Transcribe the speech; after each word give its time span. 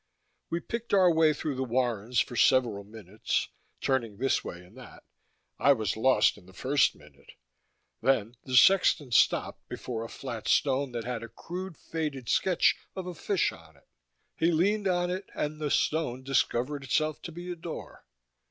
We 0.49 0.59
picked 0.61 0.95
our 0.95 1.13
way 1.13 1.31
through 1.31 1.53
the 1.53 1.63
warrens 1.63 2.19
for 2.19 2.35
several 2.35 2.83
minutes, 2.83 3.49
turning 3.81 4.17
this 4.17 4.43
way 4.43 4.61
and 4.63 4.75
that. 4.75 5.03
I 5.59 5.73
was 5.73 5.95
lost 5.95 6.39
in 6.39 6.47
the 6.47 6.53
first 6.53 6.95
minute. 6.95 7.33
Then 8.01 8.35
the 8.43 8.55
sexton 8.55 9.11
stopped 9.11 9.69
before 9.69 10.03
a 10.03 10.09
flat 10.09 10.47
stone 10.47 10.91
that 10.93 11.03
had 11.03 11.21
a 11.21 11.29
crude, 11.29 11.77
faded 11.77 12.29
sketch 12.29 12.75
of 12.95 13.05
a 13.05 13.13
fish 13.13 13.51
on 13.51 13.77
it; 13.77 13.87
he 14.35 14.49
leaned 14.51 14.87
on 14.87 15.11
it, 15.11 15.29
and 15.35 15.61
the 15.61 15.69
stone 15.69 16.23
discovered 16.23 16.83
itself 16.83 17.21
to 17.21 17.31
be 17.31 17.51
a 17.51 17.55
door. 17.55 18.03